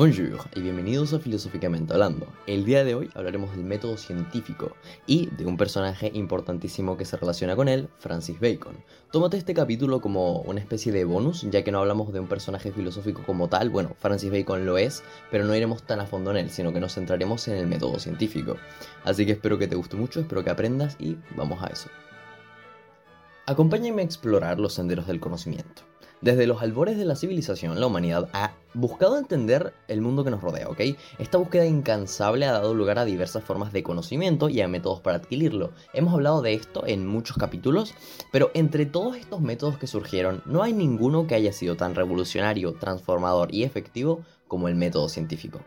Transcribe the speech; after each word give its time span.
Bonjour 0.00 0.40
y 0.54 0.62
bienvenidos 0.62 1.12
a 1.12 1.18
Filosóficamente 1.18 1.92
Hablando. 1.92 2.26
El 2.46 2.64
día 2.64 2.84
de 2.84 2.94
hoy 2.94 3.10
hablaremos 3.12 3.50
del 3.50 3.64
método 3.64 3.98
científico 3.98 4.74
y 5.06 5.26
de 5.26 5.44
un 5.44 5.58
personaje 5.58 6.10
importantísimo 6.14 6.96
que 6.96 7.04
se 7.04 7.18
relaciona 7.18 7.54
con 7.54 7.68
él, 7.68 7.90
Francis 7.98 8.40
Bacon. 8.40 8.82
Tómate 9.12 9.36
este 9.36 9.52
capítulo 9.52 10.00
como 10.00 10.40
una 10.40 10.60
especie 10.60 10.90
de 10.90 11.04
bonus, 11.04 11.42
ya 11.50 11.62
que 11.64 11.70
no 11.70 11.80
hablamos 11.80 12.14
de 12.14 12.20
un 12.20 12.28
personaje 12.28 12.72
filosófico 12.72 13.22
como 13.26 13.50
tal, 13.50 13.68
bueno, 13.68 13.94
Francis 13.98 14.30
Bacon 14.32 14.64
lo 14.64 14.78
es, 14.78 15.02
pero 15.30 15.44
no 15.44 15.54
iremos 15.54 15.82
tan 15.82 16.00
a 16.00 16.06
fondo 16.06 16.30
en 16.30 16.38
él, 16.38 16.48
sino 16.48 16.72
que 16.72 16.80
nos 16.80 16.94
centraremos 16.94 17.46
en 17.48 17.56
el 17.56 17.66
método 17.66 17.98
científico. 17.98 18.56
Así 19.04 19.26
que 19.26 19.32
espero 19.32 19.58
que 19.58 19.68
te 19.68 19.76
guste 19.76 19.96
mucho, 19.98 20.20
espero 20.20 20.42
que 20.42 20.48
aprendas 20.48 20.96
y 20.98 21.18
vamos 21.36 21.62
a 21.62 21.66
eso. 21.66 21.90
Acompáñenme 23.50 24.02
a 24.02 24.04
explorar 24.04 24.60
los 24.60 24.74
senderos 24.74 25.08
del 25.08 25.18
conocimiento. 25.18 25.82
Desde 26.20 26.46
los 26.46 26.62
albores 26.62 26.96
de 26.96 27.04
la 27.04 27.16
civilización, 27.16 27.80
la 27.80 27.88
humanidad 27.88 28.28
ha 28.32 28.52
buscado 28.74 29.18
entender 29.18 29.74
el 29.88 30.00
mundo 30.02 30.22
que 30.22 30.30
nos 30.30 30.40
rodea, 30.40 30.68
¿ok? 30.68 30.80
Esta 31.18 31.36
búsqueda 31.36 31.66
incansable 31.66 32.46
ha 32.46 32.52
dado 32.52 32.74
lugar 32.74 33.00
a 33.00 33.04
diversas 33.04 33.42
formas 33.42 33.72
de 33.72 33.82
conocimiento 33.82 34.48
y 34.50 34.60
a 34.60 34.68
métodos 34.68 35.00
para 35.00 35.16
adquirirlo. 35.16 35.72
Hemos 35.92 36.14
hablado 36.14 36.42
de 36.42 36.54
esto 36.54 36.86
en 36.86 37.08
muchos 37.08 37.38
capítulos, 37.38 37.92
pero 38.30 38.52
entre 38.54 38.86
todos 38.86 39.16
estos 39.16 39.40
métodos 39.40 39.78
que 39.78 39.88
surgieron, 39.88 40.44
no 40.46 40.62
hay 40.62 40.72
ninguno 40.72 41.26
que 41.26 41.34
haya 41.34 41.52
sido 41.52 41.74
tan 41.74 41.96
revolucionario, 41.96 42.74
transformador 42.74 43.52
y 43.52 43.64
efectivo 43.64 44.20
como 44.46 44.68
el 44.68 44.76
método 44.76 45.08
científico. 45.08 45.58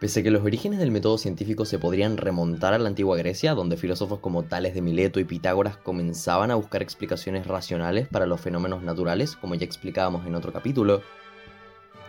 Pese 0.00 0.20
a 0.20 0.22
que 0.22 0.30
los 0.30 0.44
orígenes 0.44 0.78
del 0.78 0.92
método 0.92 1.18
científico 1.18 1.64
se 1.64 1.80
podrían 1.80 2.18
remontar 2.18 2.72
a 2.72 2.78
la 2.78 2.88
antigua 2.88 3.16
Grecia, 3.16 3.54
donde 3.54 3.76
filósofos 3.76 4.20
como 4.20 4.44
Tales 4.44 4.72
de 4.74 4.80
Mileto 4.80 5.18
y 5.18 5.24
Pitágoras 5.24 5.76
comenzaban 5.76 6.52
a 6.52 6.54
buscar 6.54 6.82
explicaciones 6.82 7.48
racionales 7.48 8.06
para 8.06 8.26
los 8.26 8.40
fenómenos 8.40 8.84
naturales, 8.84 9.34
como 9.34 9.56
ya 9.56 9.64
explicábamos 9.64 10.24
en 10.24 10.36
otro 10.36 10.52
capítulo, 10.52 11.02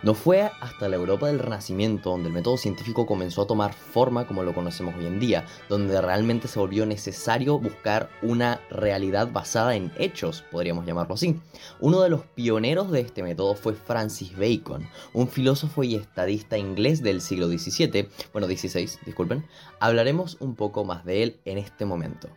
no 0.02 0.14
fue 0.14 0.50
hasta 0.60 0.88
la 0.88 0.96
Europa 0.96 1.26
del 1.26 1.38
Renacimiento 1.38 2.10
donde 2.10 2.28
el 2.28 2.34
método 2.34 2.56
científico 2.56 3.06
comenzó 3.06 3.42
a 3.42 3.46
tomar 3.46 3.74
forma 3.74 4.26
como 4.26 4.42
lo 4.42 4.54
conocemos 4.54 4.94
hoy 4.96 5.06
en 5.06 5.20
día, 5.20 5.44
donde 5.68 6.00
realmente 6.00 6.48
se 6.48 6.58
volvió 6.58 6.86
necesario 6.86 7.58
buscar 7.58 8.10
una 8.22 8.60
realidad 8.70 9.30
basada 9.30 9.76
en 9.76 9.92
hechos, 9.98 10.42
podríamos 10.50 10.86
llamarlo 10.86 11.14
así. 11.14 11.38
Uno 11.80 12.00
de 12.00 12.10
los 12.10 12.22
pioneros 12.22 12.90
de 12.90 13.00
este 13.00 13.22
método 13.22 13.54
fue 13.54 13.74
Francis 13.74 14.36
Bacon, 14.36 14.88
un 15.12 15.28
filósofo 15.28 15.82
y 15.82 15.94
estadista 15.94 16.56
inglés 16.56 17.02
del 17.02 17.20
siglo 17.20 17.48
XVII, 17.48 18.08
bueno, 18.32 18.46
XVI, 18.48 18.88
disculpen. 19.04 19.44
Hablaremos 19.80 20.36
un 20.40 20.54
poco 20.54 20.84
más 20.84 21.04
de 21.04 21.22
él 21.22 21.40
en 21.44 21.58
este 21.58 21.84
momento. 21.84 22.28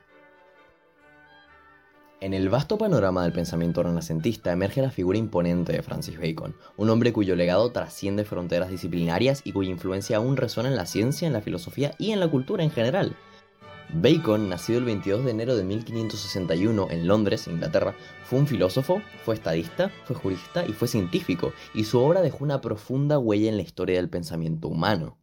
En 2.23 2.33
el 2.33 2.47
vasto 2.47 2.77
panorama 2.77 3.23
del 3.23 3.33
pensamiento 3.33 3.83
renacentista 3.83 4.53
emerge 4.53 4.81
la 4.81 4.91
figura 4.91 5.17
imponente 5.17 5.73
de 5.73 5.83
Francis 5.83 6.17
Bacon, 6.17 6.55
un 6.77 6.89
hombre 6.89 7.11
cuyo 7.11 7.35
legado 7.35 7.69
trasciende 7.73 8.23
fronteras 8.23 8.69
disciplinarias 8.69 9.41
y 9.43 9.52
cuya 9.52 9.71
influencia 9.71 10.15
aún 10.15 10.38
resuena 10.38 10.69
en 10.69 10.77
la 10.77 10.85
ciencia, 10.85 11.27
en 11.27 11.33
la 11.33 11.41
filosofía 11.41 11.95
y 11.99 12.11
en 12.11 12.21
la 12.21 12.30
cultura 12.30 12.63
en 12.63 12.71
general. 12.71 13.17
Bacon, 13.89 14.47
nacido 14.47 14.80
el 14.80 14.85
22 14.85 15.25
de 15.25 15.31
enero 15.31 15.57
de 15.57 15.65
1561 15.65 16.88
en 16.91 17.07
Londres, 17.07 17.47
Inglaterra, 17.47 17.93
fue 18.23 18.39
un 18.39 18.47
filósofo, 18.47 19.02
fue 19.25 19.35
estadista, 19.35 19.91
fue 20.05 20.15
jurista 20.15 20.65
y 20.65 20.71
fue 20.71 20.87
científico, 20.87 21.52
y 21.73 21.83
su 21.83 21.99
obra 21.99 22.21
dejó 22.21 22.45
una 22.45 22.61
profunda 22.61 23.19
huella 23.19 23.49
en 23.49 23.58
la 23.58 23.63
historia 23.63 23.97
del 23.97 24.08
pensamiento 24.08 24.69
humano. 24.69 25.17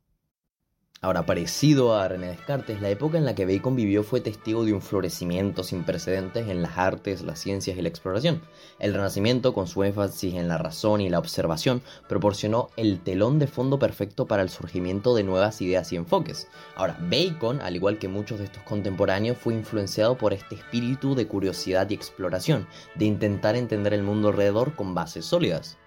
Ahora, 1.02 1.24
parecido 1.24 1.96
a 1.96 2.06
René 2.08 2.26
Descartes, 2.26 2.82
la 2.82 2.90
época 2.90 3.16
en 3.16 3.24
la 3.24 3.34
que 3.34 3.46
Bacon 3.46 3.74
vivió 3.74 4.02
fue 4.02 4.20
testigo 4.20 4.66
de 4.66 4.74
un 4.74 4.82
florecimiento 4.82 5.64
sin 5.64 5.82
precedentes 5.82 6.46
en 6.48 6.60
las 6.60 6.76
artes, 6.76 7.22
las 7.22 7.38
ciencias 7.38 7.78
y 7.78 7.80
la 7.80 7.88
exploración. 7.88 8.42
El 8.78 8.92
Renacimiento, 8.92 9.54
con 9.54 9.66
su 9.66 9.82
énfasis 9.82 10.34
en 10.34 10.46
la 10.46 10.58
razón 10.58 11.00
y 11.00 11.08
la 11.08 11.18
observación, 11.18 11.80
proporcionó 12.06 12.68
el 12.76 13.00
telón 13.00 13.38
de 13.38 13.46
fondo 13.46 13.78
perfecto 13.78 14.26
para 14.26 14.42
el 14.42 14.50
surgimiento 14.50 15.14
de 15.14 15.22
nuevas 15.22 15.62
ideas 15.62 15.90
y 15.90 15.96
enfoques. 15.96 16.48
Ahora, 16.76 16.98
Bacon, 17.00 17.62
al 17.62 17.76
igual 17.76 17.96
que 17.96 18.08
muchos 18.08 18.38
de 18.38 18.44
estos 18.44 18.62
contemporáneos, 18.64 19.38
fue 19.38 19.54
influenciado 19.54 20.18
por 20.18 20.34
este 20.34 20.56
espíritu 20.56 21.14
de 21.14 21.26
curiosidad 21.26 21.88
y 21.88 21.94
exploración, 21.94 22.66
de 22.94 23.06
intentar 23.06 23.56
entender 23.56 23.94
el 23.94 24.02
mundo 24.02 24.28
alrededor 24.28 24.76
con 24.76 24.94
bases 24.94 25.24
sólidas. 25.24 25.78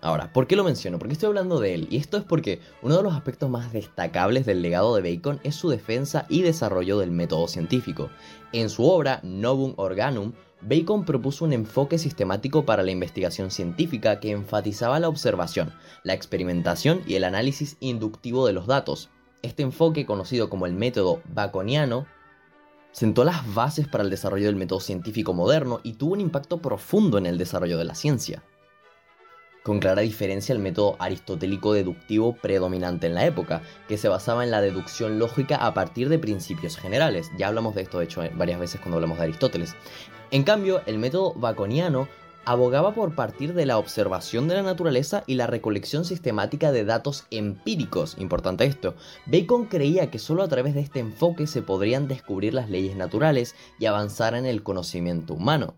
Ahora, 0.00 0.32
¿por 0.32 0.46
qué 0.46 0.54
lo 0.54 0.62
menciono? 0.62 0.98
Porque 0.98 1.14
estoy 1.14 1.26
hablando 1.26 1.58
de 1.58 1.74
él. 1.74 1.88
Y 1.90 1.96
esto 1.96 2.16
es 2.18 2.24
porque 2.24 2.60
uno 2.82 2.96
de 2.96 3.02
los 3.02 3.14
aspectos 3.14 3.50
más 3.50 3.72
destacables 3.72 4.46
del 4.46 4.62
legado 4.62 4.94
de 4.94 5.02
Bacon 5.02 5.40
es 5.42 5.56
su 5.56 5.70
defensa 5.70 6.24
y 6.28 6.42
desarrollo 6.42 6.98
del 6.98 7.10
método 7.10 7.48
científico. 7.48 8.08
En 8.52 8.70
su 8.70 8.84
obra 8.84 9.18
Novum 9.24 9.74
Organum, 9.76 10.34
Bacon 10.60 11.04
propuso 11.04 11.44
un 11.44 11.52
enfoque 11.52 11.98
sistemático 11.98 12.64
para 12.64 12.84
la 12.84 12.92
investigación 12.92 13.50
científica 13.50 14.20
que 14.20 14.30
enfatizaba 14.30 15.00
la 15.00 15.08
observación, 15.08 15.72
la 16.04 16.14
experimentación 16.14 17.02
y 17.04 17.14
el 17.14 17.24
análisis 17.24 17.76
inductivo 17.80 18.46
de 18.46 18.52
los 18.52 18.68
datos. 18.68 19.10
Este 19.42 19.64
enfoque, 19.64 20.06
conocido 20.06 20.48
como 20.48 20.66
el 20.66 20.74
método 20.74 21.22
baconiano, 21.32 22.06
sentó 22.92 23.24
las 23.24 23.52
bases 23.52 23.88
para 23.88 24.04
el 24.04 24.10
desarrollo 24.10 24.46
del 24.46 24.56
método 24.56 24.80
científico 24.80 25.32
moderno 25.32 25.80
y 25.82 25.94
tuvo 25.94 26.12
un 26.12 26.20
impacto 26.20 26.58
profundo 26.58 27.18
en 27.18 27.26
el 27.26 27.36
desarrollo 27.36 27.78
de 27.78 27.84
la 27.84 27.94
ciencia 27.96 28.44
con 29.62 29.80
clara 29.80 30.02
diferencia 30.02 30.52
el 30.52 30.58
método 30.58 30.96
aristotélico 30.98 31.72
deductivo 31.72 32.34
predominante 32.34 33.06
en 33.06 33.14
la 33.14 33.26
época, 33.26 33.62
que 33.86 33.98
se 33.98 34.08
basaba 34.08 34.44
en 34.44 34.50
la 34.50 34.60
deducción 34.60 35.18
lógica 35.18 35.56
a 35.56 35.74
partir 35.74 36.08
de 36.08 36.18
principios 36.18 36.76
generales. 36.76 37.30
Ya 37.36 37.48
hablamos 37.48 37.74
de 37.74 37.82
esto, 37.82 37.98
de 37.98 38.04
hecho, 38.04 38.22
varias 38.34 38.60
veces 38.60 38.80
cuando 38.80 38.96
hablamos 38.96 39.18
de 39.18 39.24
Aristóteles. 39.24 39.74
En 40.30 40.42
cambio, 40.42 40.82
el 40.86 40.98
método 40.98 41.34
baconiano 41.34 42.08
abogaba 42.48 42.94
por 42.94 43.14
partir 43.14 43.52
de 43.52 43.66
la 43.66 43.76
observación 43.76 44.48
de 44.48 44.54
la 44.54 44.62
naturaleza 44.62 45.22
y 45.26 45.34
la 45.34 45.46
recolección 45.46 46.06
sistemática 46.06 46.72
de 46.72 46.86
datos 46.86 47.26
empíricos. 47.30 48.16
Importante 48.18 48.64
esto. 48.64 48.94
Bacon 49.26 49.66
creía 49.66 50.10
que 50.10 50.18
solo 50.18 50.42
a 50.42 50.48
través 50.48 50.74
de 50.74 50.80
este 50.80 51.00
enfoque 51.00 51.46
se 51.46 51.60
podrían 51.60 52.08
descubrir 52.08 52.54
las 52.54 52.70
leyes 52.70 52.96
naturales 52.96 53.54
y 53.78 53.84
avanzar 53.84 54.34
en 54.34 54.46
el 54.46 54.62
conocimiento 54.62 55.34
humano. 55.34 55.74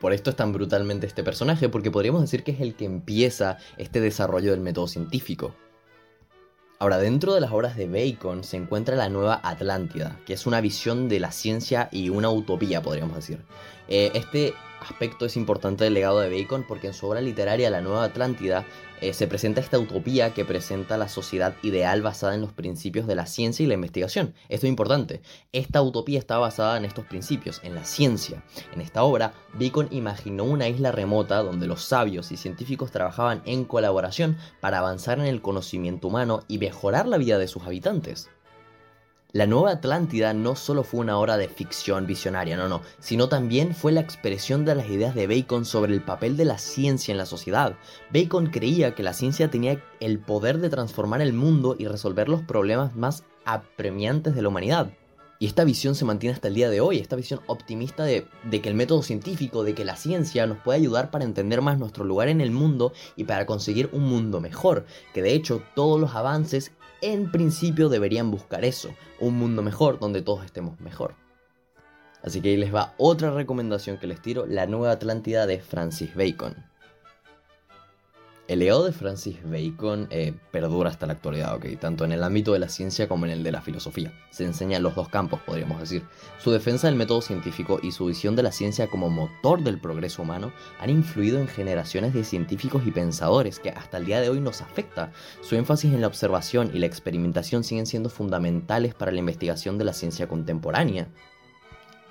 Por 0.00 0.12
esto 0.12 0.30
es 0.30 0.36
tan 0.36 0.52
brutalmente 0.52 1.06
este 1.06 1.24
personaje, 1.24 1.68
porque 1.68 1.90
podríamos 1.90 2.20
decir 2.20 2.44
que 2.44 2.52
es 2.52 2.60
el 2.60 2.74
que 2.74 2.84
empieza 2.84 3.58
este 3.78 4.00
desarrollo 4.00 4.50
del 4.50 4.60
método 4.60 4.88
científico. 4.88 5.54
Ahora, 6.78 6.98
dentro 6.98 7.32
de 7.32 7.40
las 7.40 7.52
obras 7.52 7.76
de 7.76 7.86
Bacon 7.88 8.44
se 8.44 8.58
encuentra 8.58 8.96
la 8.96 9.08
Nueva 9.08 9.40
Atlántida, 9.42 10.20
que 10.26 10.34
es 10.34 10.46
una 10.46 10.60
visión 10.60 11.08
de 11.08 11.20
la 11.20 11.32
ciencia 11.32 11.88
y 11.90 12.10
una 12.10 12.28
utopía, 12.28 12.82
podríamos 12.82 13.16
decir. 13.16 13.40
Eh, 13.88 14.10
este 14.12 14.52
aspecto 14.80 15.26
es 15.26 15.36
importante 15.36 15.84
del 15.84 15.94
legado 15.94 16.20
de 16.20 16.30
Bacon 16.30 16.64
porque 16.66 16.88
en 16.88 16.94
su 16.94 17.06
obra 17.06 17.20
literaria 17.20 17.70
La 17.70 17.80
Nueva 17.80 18.04
Atlántida 18.04 18.64
eh, 19.00 19.12
se 19.12 19.26
presenta 19.26 19.60
esta 19.60 19.78
utopía 19.78 20.32
que 20.32 20.44
presenta 20.44 20.96
la 20.96 21.08
sociedad 21.08 21.54
ideal 21.62 22.00
basada 22.00 22.34
en 22.34 22.40
los 22.40 22.52
principios 22.52 23.06
de 23.06 23.14
la 23.14 23.26
ciencia 23.26 23.62
y 23.62 23.66
la 23.66 23.74
investigación. 23.74 24.34
Esto 24.48 24.66
es 24.66 24.70
importante. 24.70 25.20
Esta 25.52 25.82
utopía 25.82 26.18
está 26.18 26.38
basada 26.38 26.76
en 26.76 26.84
estos 26.84 27.04
principios, 27.04 27.60
en 27.62 27.74
la 27.74 27.84
ciencia. 27.84 28.42
En 28.72 28.80
esta 28.80 29.02
obra, 29.02 29.34
Bacon 29.52 29.88
imaginó 29.90 30.44
una 30.44 30.68
isla 30.68 30.92
remota 30.92 31.42
donde 31.42 31.66
los 31.66 31.82
sabios 31.84 32.32
y 32.32 32.36
científicos 32.36 32.90
trabajaban 32.90 33.42
en 33.44 33.64
colaboración 33.64 34.38
para 34.60 34.78
avanzar 34.78 35.18
en 35.18 35.26
el 35.26 35.42
conocimiento 35.42 36.08
humano 36.08 36.44
y 36.48 36.58
mejorar 36.58 37.06
la 37.06 37.18
vida 37.18 37.38
de 37.38 37.48
sus 37.48 37.64
habitantes. 37.64 38.30
La 39.32 39.46
Nueva 39.46 39.72
Atlántida 39.72 40.32
no 40.32 40.54
solo 40.54 40.84
fue 40.84 41.00
una 41.00 41.18
obra 41.18 41.36
de 41.36 41.48
ficción 41.48 42.06
visionaria, 42.06 42.56
no, 42.56 42.68
no, 42.68 42.82
sino 43.00 43.28
también 43.28 43.74
fue 43.74 43.90
la 43.90 44.00
expresión 44.00 44.64
de 44.64 44.76
las 44.76 44.88
ideas 44.88 45.16
de 45.16 45.26
Bacon 45.26 45.64
sobre 45.64 45.92
el 45.92 46.00
papel 46.00 46.36
de 46.36 46.44
la 46.44 46.58
ciencia 46.58 47.10
en 47.10 47.18
la 47.18 47.26
sociedad. 47.26 47.76
Bacon 48.14 48.46
creía 48.46 48.94
que 48.94 49.02
la 49.02 49.12
ciencia 49.12 49.50
tenía 49.50 49.82
el 49.98 50.20
poder 50.20 50.58
de 50.58 50.70
transformar 50.70 51.20
el 51.20 51.32
mundo 51.32 51.74
y 51.76 51.86
resolver 51.86 52.28
los 52.28 52.42
problemas 52.42 52.94
más 52.94 53.24
apremiantes 53.44 54.34
de 54.34 54.42
la 54.42 54.48
humanidad. 54.48 54.90
Y 55.38 55.46
esta 55.46 55.64
visión 55.64 55.94
se 55.94 56.06
mantiene 56.06 56.32
hasta 56.32 56.48
el 56.48 56.54
día 56.54 56.70
de 56.70 56.80
hoy, 56.80 56.98
esta 56.98 57.16
visión 57.16 57.40
optimista 57.46 58.04
de, 58.04 58.26
de, 58.44 58.62
que 58.62 58.70
el 58.70 58.74
método 58.74 59.02
científico, 59.02 59.64
de 59.64 59.74
que 59.74 59.84
la 59.84 59.96
ciencia 59.96 60.46
nos 60.46 60.58
puede 60.58 60.78
ayudar 60.78 61.10
para 61.10 61.24
entender 61.24 61.60
más 61.60 61.78
nuestro 61.78 62.04
lugar 62.04 62.28
en 62.28 62.40
el 62.40 62.52
mundo 62.52 62.94
y 63.16 63.24
para 63.24 63.44
conseguir 63.44 63.90
un 63.92 64.04
mundo 64.04 64.40
mejor, 64.40 64.86
que 65.12 65.20
de 65.20 65.34
hecho 65.34 65.62
todos 65.74 66.00
los 66.00 66.14
avances 66.14 66.72
en 67.12 67.30
principio 67.30 67.88
deberían 67.88 68.32
buscar 68.32 68.64
eso, 68.64 68.90
un 69.20 69.38
mundo 69.38 69.62
mejor 69.62 70.00
donde 70.00 70.22
todos 70.22 70.44
estemos 70.44 70.80
mejor. 70.80 71.14
Así 72.22 72.40
que 72.40 72.48
ahí 72.48 72.56
les 72.56 72.74
va 72.74 72.94
otra 72.98 73.30
recomendación 73.30 73.98
que 73.98 74.08
les 74.08 74.20
tiro, 74.20 74.44
La 74.46 74.66
Nueva 74.66 74.90
Atlántida 74.90 75.46
de 75.46 75.60
Francis 75.60 76.16
Bacon. 76.16 76.65
El 78.48 78.60
legado 78.60 78.84
de 78.84 78.92
Francis 78.92 79.38
Bacon 79.42 80.06
eh, 80.10 80.32
perdura 80.52 80.88
hasta 80.88 81.06
la 81.06 81.14
actualidad, 81.14 81.56
¿ok? 81.56 81.66
tanto 81.80 82.04
en 82.04 82.12
el 82.12 82.22
ámbito 82.22 82.52
de 82.52 82.60
la 82.60 82.68
ciencia 82.68 83.08
como 83.08 83.26
en 83.26 83.32
el 83.32 83.42
de 83.42 83.50
la 83.50 83.60
filosofía. 83.60 84.12
Se 84.30 84.44
enseña 84.44 84.76
en 84.76 84.84
los 84.84 84.94
dos 84.94 85.08
campos, 85.08 85.40
podríamos 85.44 85.80
decir. 85.80 86.04
Su 86.38 86.52
defensa 86.52 86.86
del 86.86 86.94
método 86.94 87.22
científico 87.22 87.80
y 87.82 87.90
su 87.90 88.06
visión 88.06 88.36
de 88.36 88.44
la 88.44 88.52
ciencia 88.52 88.86
como 88.86 89.10
motor 89.10 89.64
del 89.64 89.80
progreso 89.80 90.22
humano 90.22 90.52
han 90.78 90.90
influido 90.90 91.40
en 91.40 91.48
generaciones 91.48 92.14
de 92.14 92.22
científicos 92.22 92.86
y 92.86 92.92
pensadores 92.92 93.58
que 93.58 93.70
hasta 93.70 93.96
el 93.96 94.06
día 94.06 94.20
de 94.20 94.28
hoy 94.28 94.40
nos 94.40 94.62
afecta. 94.62 95.10
Su 95.40 95.56
énfasis 95.56 95.92
en 95.92 96.00
la 96.00 96.06
observación 96.06 96.70
y 96.72 96.78
la 96.78 96.86
experimentación 96.86 97.64
siguen 97.64 97.86
siendo 97.86 98.10
fundamentales 98.10 98.94
para 98.94 99.10
la 99.10 99.18
investigación 99.18 99.76
de 99.76 99.86
la 99.86 99.92
ciencia 99.92 100.28
contemporánea. 100.28 101.08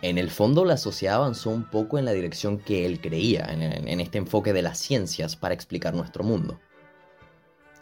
En 0.06 0.20
el 0.20 0.30
fondo 0.30 0.66
la 0.66 0.78
sociedad 0.78 1.16
avanzó 1.16 1.50
un 1.50 1.64
poco 1.64 1.98
en 1.98 2.06
la 2.06 2.12
dirección 2.12 2.60
que 2.60 2.86
él 2.86 3.02
creía, 3.02 3.44
en, 3.50 4.00
este 4.00 4.20
enfoque 4.20 4.54
de 4.54 4.62
las 4.62 4.78
ciencias 4.78 5.36
para 5.36 5.56
explicar 5.56 5.96
nuestro 5.96 6.24
mundo. 6.24 6.60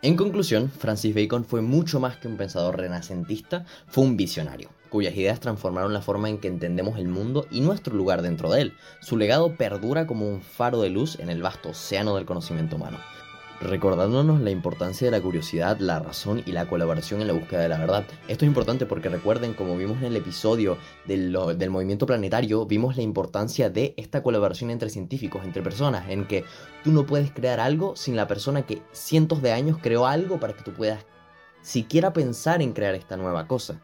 En 0.01 0.15
conclusión, 0.15 0.69
Francis 0.69 1.13
Bacon 1.13 1.43
fue 1.43 1.59
mucho 1.61 1.99
más 1.99 2.15
que 2.15 2.29
un 2.29 2.37
pensador 2.37 2.77
renacentista, 2.77 3.65
fue 3.87 4.05
un 4.05 4.15
visionario, 4.15 4.69
cuyas 4.87 5.13
ideas 5.17 5.41
transformaron 5.41 5.91
la 5.91 6.01
forma 6.01 6.29
en 6.29 6.37
que 6.37 6.47
entendemos 6.47 6.97
el 6.97 7.09
mundo 7.09 7.45
y 7.51 7.59
nuestro 7.59 7.93
lugar 7.93 8.21
dentro 8.21 8.49
de 8.49 8.61
él. 8.61 8.73
Su 9.01 9.17
legado 9.17 9.57
perdura 9.57 10.07
como 10.07 10.25
un 10.25 10.41
faro 10.41 10.81
de 10.81 10.91
luz 10.91 11.19
en 11.19 11.29
el 11.29 11.41
vasto 11.41 11.71
océano 11.71 12.15
del 12.15 12.25
conocimiento 12.25 12.77
humano 12.77 12.99
recordándonos 13.63 14.42
la 14.42 14.51
importancia 14.51 15.07
de 15.07 15.12
la 15.12 15.21
curiosidad, 15.21 15.77
la 15.80 16.00
razón 16.00 16.44
y 16.45 16.51
la 16.51 16.68
colaboración 16.68 17.21
en 17.21 17.27
la 17.27 17.33
búsqueda 17.33 17.62
de 17.62 17.69
la 17.69 17.77
verdad. 17.77 18.06
Esto 18.27 18.45
es 18.45 18.50
importante 18.50 18.86
porque 18.86 19.10
recuerden, 19.10 19.54
como 19.54 19.77
vimos 19.77 19.98
en 20.00 20.06
el 20.06 20.18
episodio 20.18 20.77
del, 21.06 21.36
del, 21.57 21.69
movimiento 21.69 22.06
planetario, 22.06 22.65
vimos 22.65 22.98
la 22.98 23.04
importancia 23.04 23.69
de 23.69 23.94
esta 23.98 24.21
colaboración 24.21 24.69
entre 24.69 24.89
científicos, 24.89 25.44
entre 25.44 25.62
personas, 25.62 26.10
en 26.10 26.25
que 26.25 26.44
tú 26.83 26.92
no 26.92 27.06
puedes 27.06 27.31
crear 27.31 27.60
algo 27.60 27.95
sin 27.95 28.15
la 28.15 28.27
persona 28.27 28.63
que 28.63 28.81
cientos 28.92 29.42
de 29.42 29.54
años 29.54 29.77
creó 29.81 30.06
algo 30.06 30.39
para 30.39 30.54
que 30.54 30.63
tú 30.63 30.74
puedas 30.74 31.06
siquiera 31.62 32.13
pensar 32.13 32.62
en 32.62 32.74
crear 32.74 32.94
esta 32.95 33.18
nueva 33.18 33.48
cosa. 33.48 33.81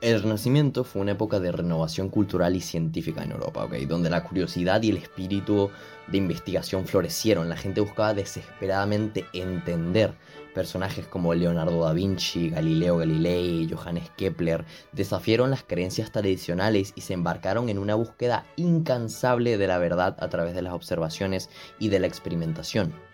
El 0.00 0.22
Renacimiento 0.22 0.82
fue 0.82 1.02
una 1.02 1.12
época 1.12 1.40
de 1.40 1.52
renovación 1.52 2.08
cultural 2.08 2.56
y 2.56 2.62
científica 2.62 3.22
en 3.22 3.32
Europa, 3.32 3.68
donde 3.86 4.08
la 4.08 4.24
curiosidad 4.24 4.80
y 4.82 4.88
el 4.88 4.96
espíritu 4.96 5.68
de 6.06 6.16
investigación 6.16 6.86
florecieron. 6.86 7.50
La 7.50 7.58
gente 7.58 7.82
buscaba 7.82 8.14
desesperadamente 8.14 9.26
entender. 9.34 10.14
Personajes 10.54 11.06
como 11.06 11.34
Leonardo 11.34 11.84
da 11.84 11.92
Vinci, 11.92 12.48
Galileo 12.48 12.96
Galilei, 12.96 13.68
Johannes 13.70 14.10
Kepler 14.16 14.64
desafiaron 14.92 15.50
las 15.50 15.64
creencias 15.64 16.10
tradicionales 16.10 16.94
y 16.96 17.02
se 17.02 17.12
embarcaron 17.12 17.68
en 17.68 17.78
una 17.78 17.94
búsqueda 17.94 18.46
incansable 18.56 19.58
de 19.58 19.66
la 19.66 19.76
verdad 19.76 20.16
a 20.18 20.30
través 20.30 20.54
de 20.54 20.62
las 20.62 20.72
observaciones 20.72 21.50
y 21.78 21.88
de 21.88 22.00
la 22.00 22.06
experimentación. 22.06 23.09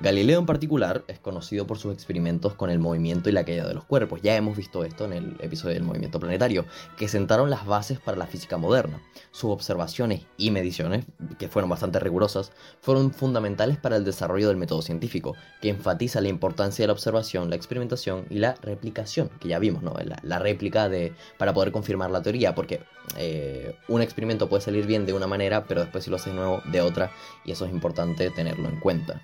Galileo 0.00 0.40
en 0.40 0.46
particular 0.46 1.04
es 1.06 1.20
conocido 1.20 1.68
por 1.68 1.78
sus 1.78 1.94
experimentos 1.94 2.54
con 2.54 2.68
el 2.68 2.80
movimiento 2.80 3.28
y 3.28 3.32
la 3.32 3.44
caída 3.44 3.68
de 3.68 3.74
los 3.74 3.84
cuerpos. 3.84 4.20
Ya 4.22 4.34
hemos 4.34 4.56
visto 4.56 4.84
esto 4.84 5.04
en 5.04 5.12
el 5.12 5.36
episodio 5.40 5.74
del 5.74 5.84
movimiento 5.84 6.18
planetario, 6.18 6.64
que 6.96 7.06
sentaron 7.06 7.48
las 7.48 7.64
bases 7.64 8.00
para 8.00 8.16
la 8.16 8.26
física 8.26 8.56
moderna. 8.56 9.00
Sus 9.30 9.50
observaciones 9.50 10.22
y 10.36 10.50
mediciones, 10.50 11.04
que 11.38 11.48
fueron 11.48 11.70
bastante 11.70 12.00
rigurosas, 12.00 12.50
fueron 12.80 13.12
fundamentales 13.12 13.76
para 13.76 13.96
el 13.96 14.04
desarrollo 14.04 14.48
del 14.48 14.56
método 14.56 14.82
científico, 14.82 15.36
que 15.62 15.68
enfatiza 15.68 16.20
la 16.20 16.28
importancia 16.28 16.82
de 16.82 16.88
la 16.88 16.94
observación, 16.94 17.48
la 17.48 17.56
experimentación 17.56 18.26
y 18.30 18.38
la 18.40 18.56
replicación, 18.62 19.30
que 19.38 19.48
ya 19.48 19.60
vimos, 19.60 19.84
¿no? 19.84 19.94
La, 20.22 20.38
réplica 20.40 20.88
de, 20.88 21.12
para 21.38 21.54
poder 21.54 21.70
confirmar 21.70 22.10
la 22.10 22.20
teoría, 22.20 22.56
porque 22.56 22.80
eh, 23.16 23.76
un 23.86 24.02
experimento 24.02 24.48
puede 24.48 24.62
salir 24.62 24.86
bien 24.86 25.06
de 25.06 25.12
una 25.12 25.28
manera, 25.28 25.64
pero 25.66 25.82
después 25.82 26.02
si 26.02 26.10
lo 26.10 26.16
haces 26.16 26.34
nuevo 26.34 26.62
de 26.72 26.80
otra, 26.80 27.12
y 27.44 27.52
eso 27.52 27.64
es 27.64 27.72
importante 27.72 28.28
tenerlo 28.30 28.68
en 28.68 28.80
cuenta. 28.80 29.22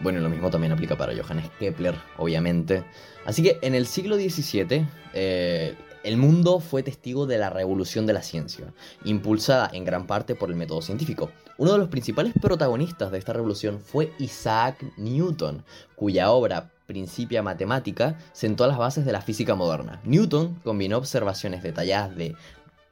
Bueno, 0.00 0.20
lo 0.20 0.28
mismo 0.28 0.50
también 0.50 0.72
aplica 0.72 0.96
para 0.96 1.12
Johannes 1.14 1.50
Kepler, 1.58 1.94
obviamente. 2.18 2.84
Así 3.24 3.42
que 3.42 3.58
en 3.62 3.74
el 3.74 3.86
siglo 3.86 4.16
XVII, 4.16 4.86
eh, 5.12 5.74
el 6.04 6.16
mundo 6.16 6.60
fue 6.60 6.82
testigo 6.82 7.26
de 7.26 7.38
la 7.38 7.50
revolución 7.50 8.06
de 8.06 8.12
la 8.12 8.22
ciencia, 8.22 8.72
impulsada 9.04 9.68
en 9.72 9.84
gran 9.84 10.06
parte 10.06 10.34
por 10.34 10.50
el 10.50 10.56
método 10.56 10.82
científico. 10.82 11.30
Uno 11.56 11.72
de 11.72 11.78
los 11.78 11.88
principales 11.88 12.32
protagonistas 12.40 13.10
de 13.10 13.18
esta 13.18 13.32
revolución 13.32 13.80
fue 13.80 14.12
Isaac 14.18 14.84
Newton, 14.96 15.64
cuya 15.96 16.30
obra 16.30 16.70
Principia 16.86 17.42
Matemática 17.42 18.16
sentó 18.32 18.66
las 18.66 18.78
bases 18.78 19.04
de 19.04 19.12
la 19.12 19.20
física 19.20 19.54
moderna. 19.54 20.00
Newton 20.04 20.54
combinó 20.64 20.96
observaciones 20.96 21.62
detalladas 21.62 22.16
de 22.16 22.34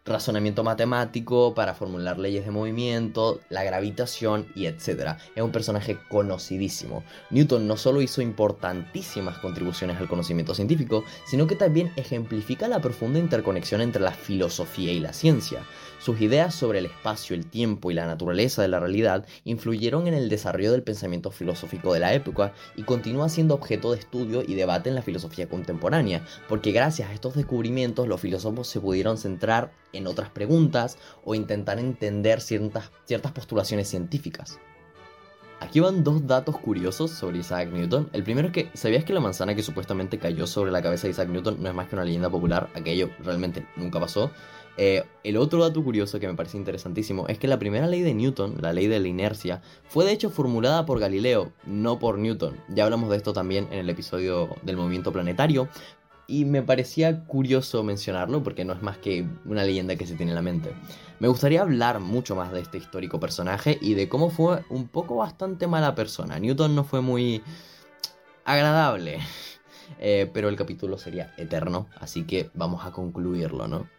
razonamiento 0.07 0.63
matemático 0.63 1.55
para 1.55 1.75
formular 1.75 2.19
leyes 2.19 2.45
de 2.45 2.51
movimiento, 2.51 3.41
la 3.49 3.65
gravitación 3.65 4.47
y 4.55 4.67
etc. 4.67 5.17
Es 5.35 5.43
un 5.43 5.53
personaje 5.53 5.99
conocidísimo. 6.09 7.03
Newton 7.31 7.67
no 7.67 7.77
solo 7.77 8.01
hizo 8.01 8.23
importantísimas 8.23 9.39
contribuciones 9.39 9.99
al 9.99 10.09
conocimiento 10.09 10.55
científico, 10.55 11.05
sino 11.27 11.47
que 11.47 11.57
también 11.57 11.93
ejemplifica 11.97 12.69
la 12.69 12.81
profunda 12.81 13.19
interconexión 13.19 13.81
entre 13.81 14.03
la 14.03 14.13
filosofía 14.13 14.93
y 14.93 15.01
la 15.01 15.13
ciencia. 15.13 15.63
Sus 15.99 16.21
ideas 16.21 16.55
sobre 16.55 16.79
el 16.79 16.87
espacio, 16.87 17.35
el 17.35 17.47
tiempo 17.47 17.91
y 17.91 17.95
la 17.95 18.07
naturaleza 18.07 18.63
de 18.63 18.69
la 18.69 18.81
realidad 18.81 19.27
influyeron 19.45 20.07
en 20.07 20.15
el 20.15 20.29
desarrollo 20.29 20.73
del 20.73 20.83
pensamiento 20.83 21.31
filosófico 21.31 21.93
de 21.93 22.01
la 22.01 22.15
época 22.15 22.53
y 22.77 22.83
continúa 22.83 23.29
siendo 23.29 23.55
objeto 23.55 23.93
de 23.93 23.99
estudio 23.99 24.43
y 24.47 24.55
debate 24.55 24.89
en 24.89 24.95
la 24.95 25.03
filosofía 25.03 25.49
contemporánea, 25.49 26.25
porque 26.49 26.73
gracias 26.73 27.11
a 27.11 27.13
estos 27.13 27.35
descubrimientos 27.35 28.09
los 28.09 28.21
filósofos 28.21 28.69
se 28.69 28.81
pudieron 28.81 29.19
centrar 29.19 29.73
en 29.93 30.07
otras 30.07 30.31
preguntas 30.31 30.99
o 31.25 31.35
intentar 31.35 31.79
entender 31.79 32.41
ciertas, 32.41 32.91
ciertas 33.07 33.33
postulaciones 33.33 33.89
científicas. 33.89 34.59
Aquí 35.59 35.81
van 35.81 36.05
dos 36.05 36.27
datos 36.27 36.59
curiosos 36.59 37.11
sobre 37.11 37.39
Isaac 37.39 37.71
Newton. 37.71 38.11
El 38.13 38.23
primero 38.23 38.49
es 38.49 38.53
que, 38.53 38.71
¿sabías 38.75 39.05
que 39.05 39.15
la 39.15 39.21
manzana 39.21 39.55
que 39.55 39.63
supuestamente 39.63 40.19
cayó 40.19 40.47
sobre 40.47 40.71
la 40.71 40.83
cabeza 40.83 41.07
de 41.07 41.13
Isaac 41.13 41.31
Newton 41.31 41.63
no 41.63 41.71
es 41.71 41.75
más 41.75 41.89
que 41.89 41.95
una 41.95 42.05
leyenda 42.05 42.29
popular? 42.29 42.69
Aquello 42.75 43.09
realmente 43.25 43.67
nunca 43.75 43.99
pasó. 43.99 44.31
Eh, 44.79 45.05
el 45.25 45.37
otro 45.39 45.63
dato 45.63 45.83
curioso 45.83 46.21
que 46.21 46.29
me 46.29 46.35
parece 46.35 46.59
interesantísimo 46.59 47.27
es 47.29 47.39
que 47.39 47.49
la 47.49 47.59
primera 47.59 47.87
ley 47.87 48.03
de 48.03 48.15
Newton, 48.15 48.57
la 48.61 48.73
ley 48.73 48.87
de 48.89 49.01
la 49.01 49.09
inercia, 49.09 49.63
fue 49.89 50.05
de 50.05 50.13
hecho 50.13 50.31
formulada 50.31 50.85
por 50.85 51.01
Galileo, 51.01 51.53
no 51.65 51.99
por 51.99 52.19
Newton. 52.19 52.57
Ya 52.69 52.85
hablamos 52.85 53.11
de 53.11 53.17
esto 53.17 53.33
también 53.33 53.69
en 53.71 53.79
el 53.79 53.91
episodio 53.91 54.51
del 54.63 54.77
movimiento 54.77 55.13
planetario, 55.13 55.69
y 56.27 56.45
me 56.45 56.63
parecía 56.63 57.25
curioso 57.25 57.83
mencionarlo 57.83 58.43
porque 58.43 58.65
no 58.65 58.73
es 58.73 58.83
más 58.83 58.99
que 58.99 59.27
una 59.45 59.65
leyenda 59.65 59.97
que 59.97 60.07
se 60.07 60.15
tiene 60.15 60.33
en 60.33 60.37
la 60.37 60.43
mente. 60.43 60.73
Me 61.21 61.29
gustaría 61.29 61.63
hablar 61.63 62.01
mucho 62.01 62.35
más 62.35 62.53
de 62.53 62.61
este 62.61 62.79
histórico 62.79 63.21
personaje 63.21 63.79
y 63.81 63.95
de 63.95 64.09
cómo 64.09 64.31
fue 64.31 64.65
un 64.69 64.89
poco 64.89 65.17
bastante 65.17 65.67
mala 65.67 65.95
persona. 65.95 66.39
Newton 66.39 66.75
no 66.75 66.85
fue 66.85 67.01
muy 67.01 67.43
agradable, 68.45 69.21
eh, 70.01 70.29
pero 70.33 70.49
el 70.49 70.57
capítulo 70.57 70.99
sería 70.99 71.33
eterno, 71.37 71.87
así 72.01 72.25
que 72.25 72.51
vamos 72.55 72.85
a 72.85 72.91
concluirlo, 72.91 73.69
¿no? 73.69 73.96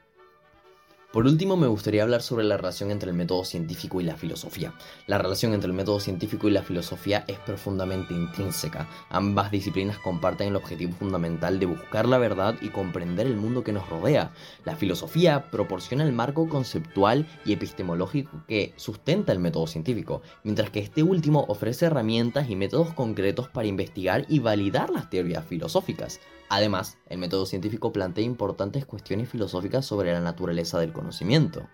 Por 1.14 1.26
último, 1.26 1.56
me 1.56 1.68
gustaría 1.68 2.04
hablar 2.04 2.22
sobre 2.22 2.44
la 2.44 2.58
relación 2.58 2.92
entre 2.92 3.10
el 3.10 3.16
método 3.16 3.46
científico 3.46 4.02
y 4.02 4.04
la 4.04 4.18
filosofía. 4.18 4.74
La 5.08 5.18
relación 5.18 5.54
entre 5.54 5.70
el 5.70 5.74
método 5.74 6.02
científico 6.02 6.50
y 6.50 6.52
la 6.52 6.64
filosofía 6.64 7.24
es 7.30 7.40
profundamente 7.40 8.14
intrínseca. 8.14 8.90
Ambas 9.10 9.50
disciplinas 9.50 9.98
comparten 10.00 10.50
el 10.50 10.58
objetivo 10.58 10.92
fundamental 10.92 11.60
de 11.60 11.66
buscar 11.66 12.10
la 12.10 12.18
verdad 12.18 12.56
y 12.62 12.70
comprender 12.70 13.26
el 13.26 13.38
mundo 13.38 13.64
que 13.64 13.72
nos 13.72 13.88
rodea. 13.90 14.34
La 14.66 14.76
filosofía 14.76 15.50
proporciona 15.50 16.04
el 16.04 16.12
marco 16.12 16.50
conceptual 16.50 17.26
y 17.46 17.54
epistemológico 17.54 18.44
que 18.46 18.74
sustenta 18.76 19.32
el 19.32 19.40
método 19.40 19.66
científico, 19.66 20.22
mientras 20.44 20.72
que 20.72 20.82
este 20.82 21.04
último 21.04 21.46
ofrece 21.48 21.86
herramientas 21.86 22.50
y 22.50 22.58
métodos 22.58 22.94
concretos 22.94 23.48
para 23.48 23.68
investigar 23.68 24.26
y 24.28 24.40
validar 24.40 24.90
las 24.90 25.10
teorías 25.10 25.46
filosóficas. 25.46 26.20
Además, 26.50 26.98
el 27.10 27.18
método 27.18 27.46
científico 27.46 27.92
plantea 27.92 28.24
importantes 28.24 28.86
cuestiones 28.86 29.30
filosóficas 29.30 29.86
sobre 29.86 30.14
la 30.14 30.22
naturaleza 30.22 30.80
del 30.80 30.94
conocimiento. 30.94 31.68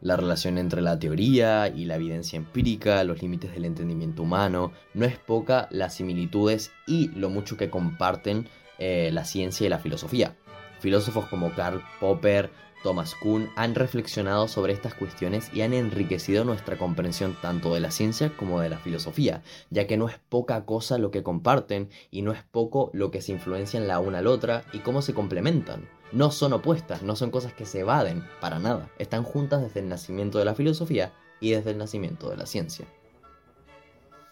La 0.00 0.16
relación 0.16 0.58
entre 0.58 0.80
la 0.80 0.98
teoría 0.98 1.68
y 1.68 1.84
la 1.84 1.96
evidencia 1.96 2.36
empírica, 2.36 3.02
los 3.04 3.20
límites 3.20 3.52
del 3.52 3.64
entendimiento 3.64 4.22
humano, 4.22 4.72
no 4.94 5.06
es 5.06 5.18
poca 5.18 5.66
las 5.70 5.94
similitudes 5.94 6.70
y 6.86 7.08
lo 7.08 7.30
mucho 7.30 7.56
que 7.56 7.70
comparten 7.70 8.48
eh, 8.78 9.10
la 9.12 9.24
ciencia 9.24 9.66
y 9.66 9.70
la 9.70 9.80
filosofía. 9.80 10.36
Filósofos 10.78 11.26
como 11.26 11.52
Karl 11.54 11.82
Popper, 11.98 12.50
Thomas 12.82 13.14
Kuhn 13.14 13.50
han 13.56 13.74
reflexionado 13.74 14.48
sobre 14.48 14.72
estas 14.72 14.94
cuestiones 14.94 15.50
y 15.52 15.62
han 15.62 15.74
enriquecido 15.74 16.44
nuestra 16.44 16.78
comprensión 16.78 17.36
tanto 17.42 17.74
de 17.74 17.80
la 17.80 17.90
ciencia 17.90 18.36
como 18.36 18.60
de 18.60 18.68
la 18.68 18.78
filosofía, 18.78 19.42
ya 19.70 19.86
que 19.86 19.96
no 19.96 20.08
es 20.08 20.18
poca 20.28 20.64
cosa 20.64 20.98
lo 20.98 21.10
que 21.10 21.22
comparten 21.22 21.90
y 22.10 22.22
no 22.22 22.32
es 22.32 22.42
poco 22.42 22.90
lo 22.92 23.10
que 23.10 23.22
se 23.22 23.32
influencian 23.32 23.88
la 23.88 24.00
una 24.00 24.18
a 24.18 24.22
la 24.22 24.30
otra 24.30 24.64
y 24.72 24.78
cómo 24.78 25.02
se 25.02 25.14
complementan. 25.14 25.88
No 26.12 26.30
son 26.30 26.52
opuestas, 26.52 27.02
no 27.02 27.16
son 27.16 27.30
cosas 27.30 27.52
que 27.52 27.66
se 27.66 27.80
evaden, 27.80 28.24
para 28.40 28.58
nada. 28.58 28.90
Están 28.98 29.24
juntas 29.24 29.60
desde 29.60 29.80
el 29.80 29.88
nacimiento 29.88 30.38
de 30.38 30.46
la 30.46 30.54
filosofía 30.54 31.12
y 31.40 31.50
desde 31.50 31.72
el 31.72 31.78
nacimiento 31.78 32.30
de 32.30 32.36
la 32.36 32.46
ciencia. 32.46 32.86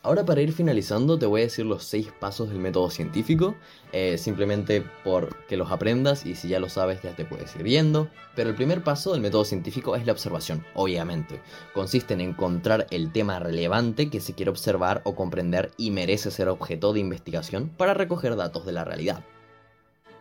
Ahora 0.06 0.24
para 0.24 0.40
ir 0.40 0.52
finalizando 0.52 1.18
te 1.18 1.26
voy 1.26 1.40
a 1.40 1.44
decir 1.46 1.66
los 1.66 1.82
seis 1.82 2.12
pasos 2.20 2.48
del 2.48 2.60
método 2.60 2.90
científico, 2.90 3.56
eh, 3.90 4.18
simplemente 4.18 4.84
por 5.02 5.34
que 5.46 5.56
los 5.56 5.72
aprendas 5.72 6.24
y 6.26 6.36
si 6.36 6.46
ya 6.46 6.60
lo 6.60 6.68
sabes 6.68 7.02
ya 7.02 7.16
te 7.16 7.24
puedes 7.24 7.56
ir 7.56 7.64
viendo. 7.64 8.08
Pero 8.36 8.50
el 8.50 8.54
primer 8.54 8.84
paso 8.84 9.10
del 9.10 9.20
método 9.20 9.44
científico 9.44 9.96
es 9.96 10.06
la 10.06 10.12
observación, 10.12 10.64
obviamente. 10.74 11.40
Consiste 11.74 12.14
en 12.14 12.20
encontrar 12.20 12.86
el 12.92 13.10
tema 13.10 13.40
relevante 13.40 14.08
que 14.08 14.20
se 14.20 14.34
quiere 14.34 14.52
observar 14.52 15.02
o 15.02 15.16
comprender 15.16 15.72
y 15.76 15.90
merece 15.90 16.30
ser 16.30 16.48
objeto 16.50 16.92
de 16.92 17.00
investigación 17.00 17.68
para 17.76 17.92
recoger 17.92 18.36
datos 18.36 18.64
de 18.64 18.72
la 18.74 18.84
realidad. 18.84 19.24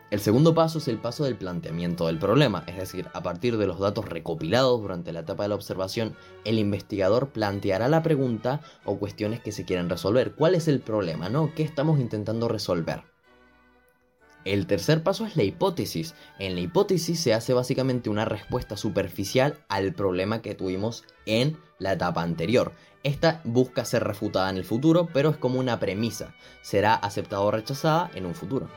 El 0.08 0.20
segundo 0.20 0.54
paso 0.54 0.78
es 0.78 0.86
el 0.86 0.98
paso 0.98 1.24
del 1.24 1.36
planteamiento 1.36 2.06
del 2.06 2.20
problema, 2.20 2.62
es 2.68 2.76
decir, 2.76 3.08
a 3.12 3.24
partir 3.24 3.56
de 3.56 3.66
los 3.66 3.80
datos 3.80 4.04
recopilados 4.04 4.80
durante 4.80 5.12
la 5.12 5.20
etapa 5.20 5.42
de 5.42 5.48
la 5.48 5.56
observación, 5.56 6.14
el 6.44 6.60
investigador 6.60 7.30
planteará 7.30 7.88
la 7.88 8.04
pregunta 8.04 8.60
o 8.84 8.98
cuestiones 8.98 9.40
que 9.40 9.50
se 9.50 9.64
quieren 9.64 9.90
resolver. 9.90 10.34
¿Cuál 10.36 10.54
es 10.54 10.68
el 10.68 10.78
problema? 10.78 11.28
¿No? 11.28 11.52
¿Qué 11.56 11.64
estamos 11.64 11.98
intentando 11.98 12.46
resolver? 12.46 13.02
El 14.44 14.68
tercer 14.68 15.02
paso 15.02 15.26
es 15.26 15.36
la 15.36 15.42
hipótesis. 15.42 16.14
En 16.38 16.54
la 16.54 16.60
hipótesis 16.60 17.18
se 17.18 17.34
hace 17.34 17.52
básicamente 17.52 18.08
una 18.08 18.24
respuesta 18.24 18.76
superficial 18.76 19.58
al 19.68 19.92
problema 19.92 20.40
que 20.40 20.54
tuvimos 20.54 21.02
en 21.26 21.58
la 21.80 21.94
etapa 21.94 22.22
anterior. 22.22 22.70
Esta 23.02 23.40
busca 23.42 23.84
ser 23.84 24.04
refutada 24.04 24.50
en 24.50 24.56
el 24.56 24.64
futuro, 24.64 25.08
pero 25.12 25.30
es 25.30 25.36
como 25.36 25.58
una 25.58 25.80
premisa. 25.80 26.32
Será 26.62 26.94
aceptada 26.94 27.42
o 27.42 27.50
rechazada 27.50 28.08
en 28.14 28.24
un 28.24 28.36
futuro. 28.36 28.68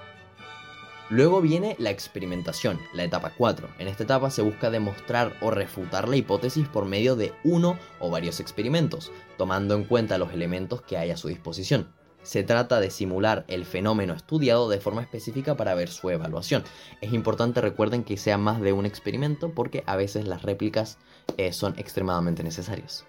Luego 1.11 1.41
viene 1.41 1.75
la 1.79 1.89
experimentación, 1.89 2.79
la 2.93 3.03
etapa 3.03 3.33
4. 3.35 3.67
En 3.79 3.87
esta 3.87 4.03
etapa 4.03 4.29
se 4.29 4.43
busca 4.43 4.69
demostrar 4.69 5.35
o 5.41 5.49
refutar 5.49 6.07
la 6.07 6.17
hipótesis 6.17 6.67
por 6.67 6.85
medio 6.85 7.15
de 7.15 7.33
uno 7.43 7.79
o 7.99 8.11
varios 8.11 8.39
experimentos, 8.39 9.11
tomando 9.35 9.73
en 9.73 9.85
cuenta 9.85 10.19
los 10.19 10.31
elementos 10.33 10.83
que 10.83 10.97
hay 10.97 11.09
a 11.09 11.17
su 11.17 11.27
disposición. 11.27 11.87
Se 12.21 12.43
trata 12.43 12.79
de 12.79 12.91
simular 12.91 13.43
el 13.47 13.65
fenómeno 13.65 14.13
estudiado 14.13 14.69
de 14.69 14.79
forma 14.79 15.01
específica 15.01 15.57
para 15.57 15.73
ver 15.73 15.89
su 15.89 16.11
evaluación. 16.11 16.63
Es 17.01 17.11
importante 17.11 17.59
recuerden 17.59 18.03
que 18.03 18.17
sea 18.17 18.37
más 18.37 18.61
de 18.61 18.73
un 18.73 18.85
experimento 18.85 19.51
porque 19.55 19.83
a 19.87 19.95
veces 19.95 20.27
las 20.27 20.43
réplicas 20.43 20.99
eh, 21.37 21.53
son 21.53 21.73
extremadamente 21.79 22.43
necesarias. 22.43 23.08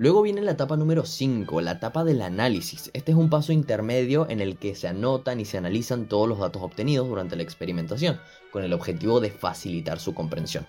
Luego 0.00 0.22
viene 0.22 0.40
la 0.40 0.52
etapa 0.52 0.78
número 0.78 1.04
5, 1.04 1.60
la 1.60 1.72
etapa 1.72 2.04
del 2.04 2.22
análisis. 2.22 2.90
Este 2.94 3.12
es 3.12 3.18
un 3.18 3.28
paso 3.28 3.52
intermedio 3.52 4.26
en 4.30 4.40
el 4.40 4.56
que 4.56 4.74
se 4.74 4.88
anotan 4.88 5.40
y 5.40 5.44
se 5.44 5.58
analizan 5.58 6.06
todos 6.06 6.26
los 6.26 6.38
datos 6.38 6.62
obtenidos 6.62 7.06
durante 7.06 7.36
la 7.36 7.42
experimentación, 7.42 8.18
con 8.50 8.64
el 8.64 8.72
objetivo 8.72 9.20
de 9.20 9.30
facilitar 9.30 10.00
su 10.00 10.14
comprensión 10.14 10.66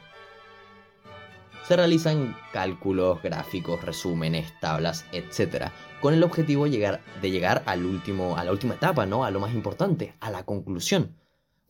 se 1.68 1.78
realizan 1.78 2.36
cálculos, 2.52 3.24
gráficos, 3.24 3.82
resúmenes, 3.82 4.52
tablas, 4.60 5.06
etc. 5.14 5.68
Con 6.02 6.14
el 6.14 6.22
objetivo 6.22 6.66
de 6.66 7.00
llegar 7.22 7.64
al 7.66 7.86
último, 7.86 8.36
a 8.36 8.44
la 8.44 8.52
última 8.52 8.74
etapa, 8.74 9.06
¿no? 9.06 9.24
A 9.24 9.32
lo 9.32 9.40
más 9.40 9.54
importante, 9.54 10.14
a 10.20 10.32
la 10.32 10.44
conclusión. 10.44 11.16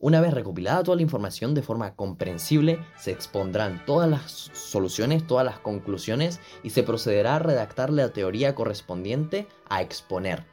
Una 0.02 0.20
vez 0.20 0.34
recopilada 0.34 0.82
toda 0.82 0.96
la 0.96 1.02
información 1.02 1.54
de 1.54 1.62
forma 1.62 1.94
comprensible, 1.94 2.84
se 2.98 3.12
expondrán 3.12 3.86
todas 3.86 4.10
las 4.10 4.50
soluciones, 4.52 5.24
todas 5.28 5.46
las 5.46 5.60
conclusiones 5.60 6.40
y 6.64 6.70
se 6.70 6.82
procederá 6.82 7.36
a 7.36 7.38
redactar 7.38 7.90
la 7.90 8.08
teoría 8.08 8.56
correspondiente 8.56 9.46
a 9.68 9.80
exponer. 9.80 10.44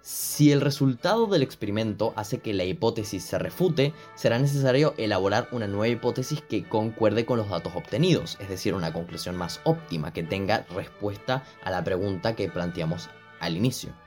Si 0.00 0.52
el 0.52 0.62
resultado 0.62 1.26
del 1.26 1.42
experimento 1.42 2.14
hace 2.16 2.38
que 2.38 2.54
la 2.54 2.64
hipótesis 2.64 3.22
se 3.22 3.38
refute, 3.38 3.92
será 4.14 4.38
necesario 4.38 4.94
elaborar 4.96 5.48
una 5.52 5.66
nueva 5.66 5.88
hipótesis 5.88 6.40
que 6.40 6.66
concuerde 6.66 7.26
con 7.26 7.36
los 7.36 7.50
datos 7.50 7.76
obtenidos, 7.76 8.38
es 8.40 8.48
decir, 8.48 8.72
una 8.72 8.94
conclusión 8.94 9.36
más 9.36 9.60
óptima 9.64 10.14
que 10.14 10.22
tenga 10.22 10.64
respuesta 10.74 11.44
a 11.62 11.70
la 11.70 11.84
pregunta 11.84 12.34
que 12.36 12.48
planteamos 12.48 13.10
al 13.38 13.54
inicio. 13.54 14.05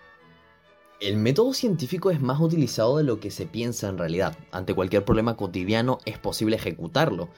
El 0.99 1.15
método 1.15 1.53
científico 1.53 2.11
es 2.11 2.19
más 2.19 2.41
utilizado 2.41 2.97
de 2.97 3.05
lo 3.05 3.21
que 3.21 3.31
se 3.31 3.45
piensa 3.45 3.87
en 3.87 3.97
realidad. 3.97 4.37
Ante 4.51 4.73
cualquier 4.73 5.05
problema 5.05 5.37
cotidiano 5.37 5.99
es 6.03 6.17
posible 6.17 6.57
ejecutarlo. 6.57 7.29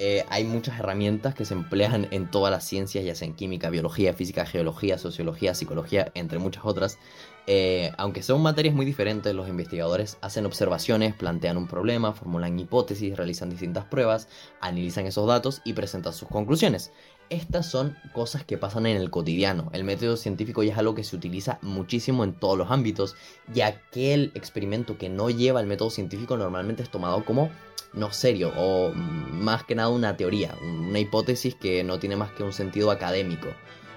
Eh, 0.00 0.24
hay 0.28 0.44
muchas 0.44 0.78
herramientas 0.78 1.34
que 1.34 1.44
se 1.44 1.54
emplean 1.54 2.06
en 2.12 2.30
todas 2.30 2.52
las 2.52 2.62
ciencias, 2.62 3.04
ya 3.04 3.16
sea 3.16 3.26
en 3.26 3.34
química, 3.34 3.70
biología, 3.70 4.14
física, 4.14 4.46
geología, 4.46 4.98
sociología, 4.98 5.56
psicología, 5.56 6.12
entre 6.14 6.38
muchas 6.38 6.64
otras, 6.64 7.00
eh, 7.48 7.92
aunque 7.96 8.22
son 8.22 8.40
materias 8.40 8.76
muy 8.76 8.86
diferentes, 8.86 9.34
los 9.34 9.48
investigadores 9.48 10.18
hacen 10.20 10.46
observaciones, 10.46 11.14
plantean 11.14 11.56
un 11.56 11.66
problema, 11.66 12.12
formulan 12.12 12.56
hipótesis, 12.60 13.16
realizan 13.16 13.50
distintas 13.50 13.86
pruebas, 13.86 14.28
analizan 14.60 15.06
esos 15.06 15.26
datos 15.26 15.62
y 15.64 15.72
presentan 15.72 16.12
sus 16.12 16.28
conclusiones. 16.28 16.92
Estas 17.30 17.66
son 17.66 17.94
cosas 18.14 18.44
que 18.44 18.56
pasan 18.56 18.86
en 18.86 18.96
el 18.96 19.10
cotidiano. 19.10 19.68
El 19.74 19.84
método 19.84 20.16
científico 20.16 20.62
ya 20.62 20.72
es 20.72 20.78
algo 20.78 20.94
que 20.94 21.04
se 21.04 21.14
utiliza 21.14 21.58
muchísimo 21.60 22.24
en 22.24 22.32
todos 22.32 22.56
los 22.56 22.70
ámbitos 22.70 23.16
y 23.54 23.60
aquel 23.60 24.32
experimento 24.34 24.96
que 24.96 25.10
no 25.10 25.28
lleva 25.28 25.60
el 25.60 25.66
método 25.66 25.90
científico 25.90 26.38
normalmente 26.38 26.82
es 26.82 26.90
tomado 26.90 27.24
como 27.26 27.50
no 27.92 28.12
serio 28.12 28.52
o 28.56 28.92
más 28.94 29.64
que 29.64 29.74
nada 29.74 29.90
una 29.90 30.16
teoría, 30.16 30.54
una 30.62 30.98
hipótesis 30.98 31.54
que 31.54 31.84
no 31.84 31.98
tiene 31.98 32.16
más 32.16 32.32
que 32.32 32.44
un 32.44 32.52
sentido 32.52 32.90
académico 32.90 33.48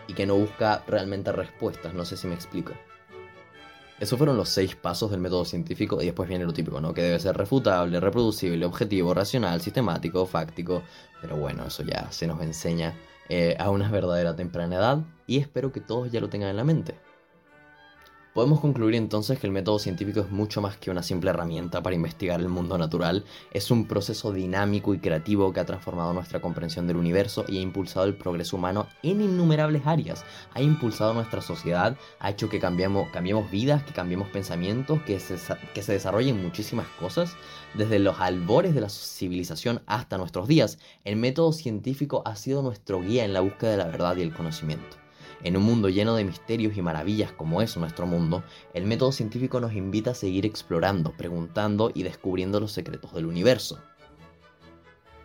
y 0.07 0.13
que 0.13 0.25
no 0.25 0.35
busca 0.35 0.83
realmente 0.87 1.31
respuestas, 1.31 1.93
no 1.93 2.03
sé 2.03 2.17
si 2.17 2.27
me 2.27 2.35
explico. 2.35 2.73
Esos 4.01 4.17
fueron 4.17 4.35
los 4.35 4.49
seis 4.49 4.75
pasos 4.75 5.11
del 5.11 5.21
método 5.21 5.45
científico 5.45 6.01
y 6.01 6.05
después 6.05 6.27
viene 6.27 6.43
lo 6.43 6.53
típico, 6.53 6.81
¿no? 6.81 6.91
Que 6.91 7.03
debe 7.03 7.19
ser 7.19 7.37
refutable, 7.37 7.99
reproducible, 7.99 8.65
objetivo, 8.65 9.13
racional, 9.13 9.61
sistemático, 9.61 10.25
fáctico. 10.25 10.81
Pero 11.21 11.35
bueno, 11.37 11.67
eso 11.67 11.83
ya 11.83 12.11
se 12.11 12.25
nos 12.25 12.41
enseña 12.41 12.95
eh, 13.29 13.55
a 13.59 13.69
una 13.69 13.89
verdadera 13.89 14.35
temprana 14.35 14.75
edad 14.75 14.99
y 15.27 15.37
espero 15.37 15.71
que 15.71 15.79
todos 15.79 16.11
ya 16.11 16.19
lo 16.19 16.29
tengan 16.29 16.49
en 16.49 16.57
la 16.57 16.63
mente. 16.63 16.95
Podemos 18.33 18.61
concluir 18.61 18.95
entonces 18.95 19.37
que 19.39 19.47
el 19.47 19.51
método 19.51 19.77
científico 19.77 20.21
es 20.21 20.31
mucho 20.31 20.61
más 20.61 20.77
que 20.77 20.89
una 20.89 21.03
simple 21.03 21.31
herramienta 21.31 21.83
para 21.83 21.97
investigar 21.97 22.39
el 22.39 22.47
mundo 22.47 22.77
natural, 22.77 23.25
es 23.51 23.69
un 23.71 23.87
proceso 23.87 24.31
dinámico 24.31 24.93
y 24.93 24.99
creativo 24.99 25.51
que 25.51 25.59
ha 25.59 25.65
transformado 25.65 26.13
nuestra 26.13 26.39
comprensión 26.39 26.87
del 26.87 26.95
universo 26.95 27.43
y 27.49 27.57
ha 27.57 27.61
impulsado 27.61 28.05
el 28.05 28.15
progreso 28.15 28.55
humano 28.55 28.87
en 29.03 29.19
innumerables 29.19 29.85
áreas, 29.85 30.23
ha 30.53 30.61
impulsado 30.61 31.13
nuestra 31.13 31.41
sociedad, 31.41 31.97
ha 32.19 32.29
hecho 32.29 32.47
que 32.47 32.61
cambiemos, 32.61 33.11
vidas, 33.51 33.83
que 33.83 33.91
cambiemos 33.91 34.29
pensamientos, 34.29 35.01
que 35.01 35.19
se, 35.19 35.35
que 35.73 35.83
se 35.83 35.91
desarrollen 35.91 36.41
muchísimas 36.41 36.87
cosas, 37.01 37.35
desde 37.73 37.99
los 37.99 38.21
albores 38.21 38.73
de 38.73 38.79
la 38.79 38.87
civilización 38.87 39.81
hasta 39.87 40.17
nuestros 40.17 40.47
días, 40.47 40.79
el 41.03 41.17
método 41.17 41.51
científico 41.51 42.21
ha 42.23 42.37
sido 42.37 42.61
nuestro 42.61 43.01
guía 43.01 43.25
en 43.25 43.33
la 43.33 43.41
búsqueda 43.41 43.71
de 43.71 43.77
la 43.77 43.87
verdad 43.87 44.15
y 44.15 44.21
el 44.21 44.33
conocimiento. 44.33 45.00
En 45.43 45.57
un 45.57 45.63
mundo 45.63 45.89
lleno 45.89 46.15
de 46.15 46.23
misterios 46.23 46.77
y 46.77 46.81
maravillas 46.83 47.31
como 47.31 47.63
es 47.63 47.75
nuestro 47.75 48.05
mundo, 48.05 48.43
el 48.75 48.85
método 48.85 49.11
científico 49.11 49.59
nos 49.59 49.73
invita 49.73 50.11
a 50.11 50.15
seguir 50.15 50.45
explorando, 50.45 51.13
preguntando 51.13 51.91
y 51.93 52.03
descubriendo 52.03 52.59
los 52.59 52.71
secretos 52.71 53.13
del 53.13 53.25
universo. 53.25 53.79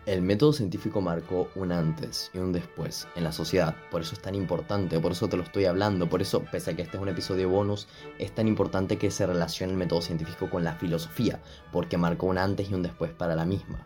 El 0.07 0.21
método 0.21 0.53
científico 0.53 1.01
marcó 1.01 1.49
un 1.53 1.71
antes 1.71 2.31
y 2.33 2.39
un 2.39 2.53
después 2.53 3.07
en 3.15 3.25
la 3.25 3.33
sociedad, 3.33 3.75
por 3.91 4.01
eso 4.01 4.15
es 4.15 4.21
tan 4.21 4.35
importante, 4.35 4.99
por 5.01 5.11
eso 5.11 5.27
te 5.27 5.35
lo 5.35 5.43
estoy 5.43 5.65
hablando, 5.65 6.09
por 6.09 6.21
eso, 6.21 6.45
pese 6.49 6.71
a 6.71 6.75
que 6.77 6.81
este 6.81 6.95
es 6.95 7.03
un 7.03 7.09
episodio 7.09 7.49
bonus, 7.49 7.89
es 8.17 8.33
tan 8.33 8.47
importante 8.47 8.97
que 8.97 9.11
se 9.11 9.27
relacione 9.27 9.73
el 9.73 9.77
método 9.77 10.01
científico 10.01 10.49
con 10.49 10.63
la 10.63 10.75
filosofía, 10.75 11.41
porque 11.73 11.97
marcó 11.97 12.25
un 12.27 12.37
antes 12.37 12.71
y 12.71 12.73
un 12.73 12.83
después 12.83 13.11
para 13.11 13.35
la 13.35 13.45
misma. 13.45 13.85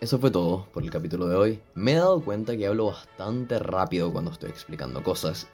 Eso 0.00 0.20
fue 0.20 0.30
todo 0.30 0.68
por 0.72 0.84
el 0.84 0.92
capítulo 0.92 1.26
de 1.26 1.34
hoy. 1.34 1.60
Me 1.74 1.92
he 1.92 1.96
dado 1.96 2.24
cuenta 2.24 2.56
que 2.56 2.68
hablo 2.68 2.86
bastante 2.86 3.58
rápido 3.58 4.12
cuando 4.12 4.30
estoy 4.30 4.48
explicando 4.48 5.02
cosas. 5.02 5.48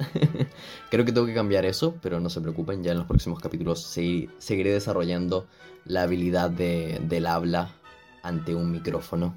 Creo 0.91 1.07
que 1.07 1.13
tengo 1.13 1.27
que 1.27 1.33
cambiar 1.33 1.65
eso, 1.65 1.95
pero 2.03 2.21
no 2.21 2.29
se 2.29 2.43
preocupen, 2.43 2.85
ya 2.85 2.93
en 2.93 2.99
los 2.99 3.07
próximos 3.07 3.41
capítulos 3.41 3.81
seguiré 3.81 4.71
desarrollando 4.71 5.47
la 5.87 6.03
habilidad 6.03 6.51
del 6.51 7.27
habla 7.27 7.71
ante 8.23 8.55
un 8.55 8.71
micrófono 8.71 9.35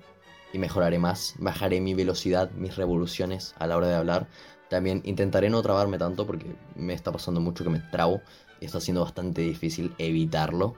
y 0.51 0.59
mejoraré 0.59 0.99
más. 0.99 1.35
Bajaré 1.39 1.79
mi 1.79 1.93
velocidad, 1.93 2.51
mis 2.51 2.75
revoluciones 2.75 3.55
a 3.59 3.67
la 3.67 3.77
hora 3.77 3.87
de 3.87 3.95
hablar. 3.95 4.27
También 4.69 5.01
intentaré 5.05 5.49
no 5.49 5.61
trabarme 5.61 5.97
tanto 5.97 6.27
porque 6.27 6.53
me 6.75 6.93
está 6.93 7.13
pasando 7.13 7.39
mucho 7.39 7.63
que 7.63 7.69
me 7.69 7.79
trabo 7.79 8.21
y 8.59 8.65
está 8.65 8.81
siendo 8.81 9.03
bastante 9.03 9.39
difícil 9.41 9.95
evitarlo. 9.99 10.75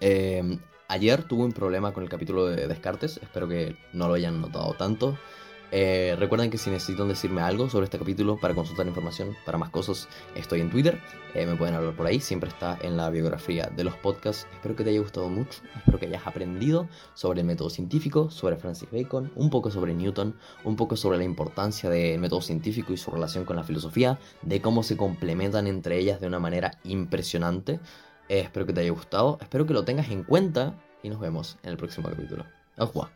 Eh, 0.00 0.60
Ayer 0.88 1.24
tuve 1.24 1.44
un 1.44 1.52
problema 1.52 1.92
con 1.92 2.04
el 2.04 2.08
capítulo 2.08 2.46
de 2.46 2.68
Descartes, 2.68 3.18
espero 3.20 3.48
que 3.48 3.76
no 3.92 4.06
lo 4.06 4.14
hayan 4.14 4.40
notado 4.40 4.72
tanto. 4.74 5.18
Eh, 5.72 6.14
recuerden 6.16 6.48
que 6.48 6.58
si 6.58 6.70
necesitan 6.70 7.08
decirme 7.08 7.40
algo 7.40 7.68
sobre 7.68 7.86
este 7.86 7.98
capítulo 7.98 8.38
para 8.38 8.54
consultar 8.54 8.86
información, 8.86 9.36
para 9.44 9.58
más 9.58 9.70
cosas, 9.70 10.08
estoy 10.36 10.60
en 10.60 10.70
Twitter. 10.70 11.00
Eh, 11.34 11.44
me 11.44 11.56
pueden 11.56 11.74
hablar 11.74 11.96
por 11.96 12.06
ahí, 12.06 12.20
siempre 12.20 12.50
está 12.50 12.78
en 12.82 12.96
la 12.96 13.10
biografía 13.10 13.68
de 13.74 13.82
los 13.82 13.96
podcasts. 13.96 14.46
Espero 14.52 14.76
que 14.76 14.84
te 14.84 14.90
haya 14.90 15.00
gustado 15.00 15.28
mucho, 15.28 15.60
espero 15.76 15.98
que 15.98 16.06
hayas 16.06 16.24
aprendido 16.24 16.88
sobre 17.14 17.40
el 17.40 17.48
método 17.48 17.68
científico, 17.68 18.30
sobre 18.30 18.56
Francis 18.56 18.88
Bacon, 18.92 19.32
un 19.34 19.50
poco 19.50 19.72
sobre 19.72 19.92
Newton, 19.92 20.36
un 20.62 20.76
poco 20.76 20.94
sobre 20.94 21.18
la 21.18 21.24
importancia 21.24 21.90
del 21.90 22.20
método 22.20 22.42
científico 22.42 22.92
y 22.92 22.96
su 22.96 23.10
relación 23.10 23.44
con 23.44 23.56
la 23.56 23.64
filosofía, 23.64 24.20
de 24.42 24.60
cómo 24.60 24.84
se 24.84 24.96
complementan 24.96 25.66
entre 25.66 25.98
ellas 25.98 26.20
de 26.20 26.28
una 26.28 26.38
manera 26.38 26.78
impresionante. 26.84 27.80
Espero 28.28 28.66
que 28.66 28.72
te 28.72 28.80
haya 28.80 28.90
gustado, 28.90 29.38
espero 29.40 29.66
que 29.66 29.74
lo 29.74 29.84
tengas 29.84 30.10
en 30.10 30.24
cuenta. 30.24 30.74
Y 31.02 31.08
nos 31.08 31.20
vemos 31.20 31.56
en 31.62 31.70
el 31.70 31.76
próximo 31.76 32.08
capítulo. 32.08 32.44
Au 32.76 33.08